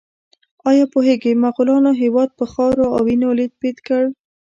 [0.69, 4.03] ایا پوهیږئ مغولانو هېواد په خاورو او وینو لیت پیت کړ؟